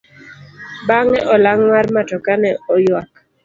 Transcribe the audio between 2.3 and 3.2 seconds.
ne oyuak.